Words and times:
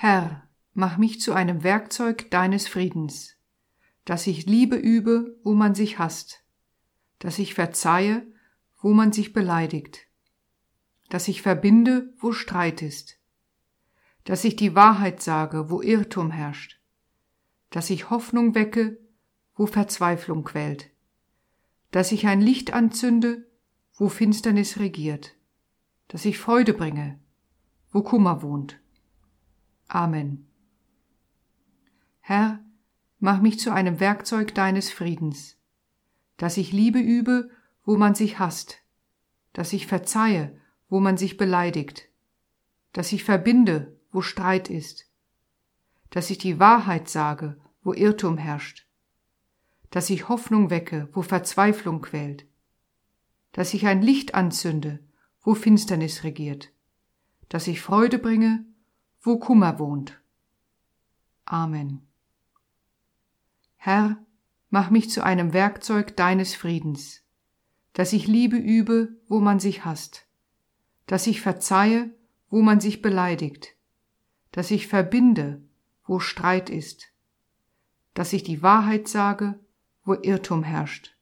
Herr, 0.00 0.48
mach 0.74 0.96
mich 0.96 1.20
zu 1.20 1.32
einem 1.32 1.64
Werkzeug 1.64 2.30
deines 2.30 2.68
Friedens, 2.68 3.34
dass 4.04 4.28
ich 4.28 4.46
Liebe 4.46 4.76
übe, 4.76 5.36
wo 5.42 5.54
man 5.54 5.74
sich 5.74 5.98
hasst, 5.98 6.44
dass 7.18 7.40
ich 7.40 7.54
verzeihe, 7.54 8.24
wo 8.80 8.94
man 8.94 9.12
sich 9.12 9.32
beleidigt, 9.32 10.06
dass 11.08 11.26
ich 11.26 11.42
verbinde, 11.42 12.14
wo 12.20 12.30
Streit 12.30 12.80
ist, 12.80 13.18
dass 14.22 14.44
ich 14.44 14.54
die 14.54 14.76
Wahrheit 14.76 15.20
sage, 15.20 15.68
wo 15.68 15.82
Irrtum 15.82 16.30
herrscht, 16.30 16.80
dass 17.70 17.90
ich 17.90 18.08
Hoffnung 18.08 18.54
wecke, 18.54 19.00
wo 19.56 19.66
Verzweiflung 19.66 20.44
quält, 20.44 20.92
dass 21.90 22.12
ich 22.12 22.28
ein 22.28 22.40
Licht 22.40 22.72
anzünde, 22.72 23.50
wo 23.96 24.08
Finsternis 24.08 24.78
regiert, 24.78 25.34
dass 26.06 26.24
ich 26.24 26.38
Freude 26.38 26.72
bringe, 26.72 27.18
wo 27.90 28.02
Kummer 28.02 28.42
wohnt. 28.42 28.78
Amen. 29.88 30.46
Herr, 32.20 32.60
mach 33.18 33.40
mich 33.40 33.58
zu 33.58 33.72
einem 33.72 34.00
Werkzeug 34.00 34.54
deines 34.54 34.92
Friedens, 34.92 35.56
dass 36.36 36.58
ich 36.58 36.72
Liebe 36.72 37.00
übe, 37.00 37.50
wo 37.84 37.96
man 37.96 38.14
sich 38.14 38.38
hasst, 38.38 38.82
dass 39.54 39.72
ich 39.72 39.86
verzeihe, 39.86 40.60
wo 40.90 41.00
man 41.00 41.16
sich 41.16 41.38
beleidigt, 41.38 42.08
dass 42.92 43.12
ich 43.12 43.24
verbinde, 43.24 43.98
wo 44.12 44.20
Streit 44.20 44.68
ist, 44.68 45.06
dass 46.10 46.28
ich 46.28 46.38
die 46.38 46.58
Wahrheit 46.60 47.08
sage, 47.08 47.58
wo 47.82 47.94
Irrtum 47.94 48.36
herrscht, 48.36 48.86
dass 49.90 50.10
ich 50.10 50.28
Hoffnung 50.28 50.68
wecke, 50.68 51.08
wo 51.12 51.22
Verzweiflung 51.22 52.02
quält, 52.02 52.46
dass 53.52 53.72
ich 53.72 53.86
ein 53.86 54.02
Licht 54.02 54.34
anzünde, 54.34 55.00
wo 55.40 55.54
Finsternis 55.54 56.24
regiert, 56.24 56.72
dass 57.48 57.66
ich 57.66 57.80
Freude 57.80 58.18
bringe, 58.18 58.67
wo 59.28 59.36
Kummer 59.36 59.78
wohnt. 59.78 60.18
Amen. 61.44 62.00
Herr, 63.76 64.16
mach 64.70 64.88
mich 64.88 65.10
zu 65.10 65.22
einem 65.22 65.52
Werkzeug 65.52 66.16
deines 66.16 66.54
Friedens, 66.54 67.22
dass 67.92 68.14
ich 68.14 68.26
Liebe 68.26 68.56
übe, 68.56 69.14
wo 69.28 69.40
man 69.40 69.60
sich 69.60 69.84
hasst, 69.84 70.26
dass 71.04 71.26
ich 71.26 71.42
verzeihe, 71.42 72.10
wo 72.48 72.62
man 72.62 72.80
sich 72.80 73.02
beleidigt, 73.02 73.76
dass 74.50 74.70
ich 74.70 74.88
verbinde, 74.88 75.60
wo 76.06 76.20
Streit 76.20 76.70
ist, 76.70 77.12
dass 78.14 78.32
ich 78.32 78.44
die 78.44 78.62
Wahrheit 78.62 79.08
sage, 79.08 79.60
wo 80.04 80.14
Irrtum 80.14 80.62
herrscht, 80.62 81.18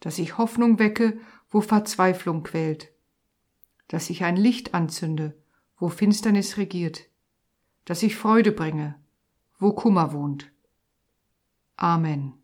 dass 0.00 0.18
ich 0.18 0.36
Hoffnung 0.36 0.80
wecke, 0.80 1.20
wo 1.48 1.60
Verzweiflung 1.60 2.42
quält, 2.42 2.90
dass 3.86 4.10
ich 4.10 4.24
ein 4.24 4.36
Licht 4.36 4.74
anzünde, 4.74 5.40
wo 5.78 5.88
Finsternis 5.90 6.56
regiert, 6.56 7.09
dass 7.84 8.02
ich 8.02 8.16
Freude 8.16 8.52
bringe, 8.52 8.94
wo 9.58 9.72
Kummer 9.72 10.12
wohnt. 10.12 10.50
Amen. 11.76 12.39